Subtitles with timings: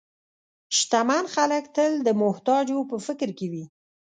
[0.77, 3.65] شتمن خلک تل د محتاجو په فکر کې وي.